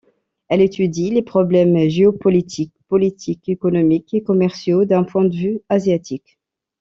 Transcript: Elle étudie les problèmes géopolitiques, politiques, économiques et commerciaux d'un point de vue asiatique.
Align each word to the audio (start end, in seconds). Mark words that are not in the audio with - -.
Elle 0.47 0.61
étudie 0.61 1.11
les 1.11 1.21
problèmes 1.21 1.77
géopolitiques, 1.87 2.73
politiques, 2.87 3.47
économiques 3.49 4.15
et 4.15 4.23
commerciaux 4.23 4.83
d'un 4.83 5.03
point 5.03 5.25
de 5.25 5.35
vue 5.37 5.59
asiatique. 5.69 6.39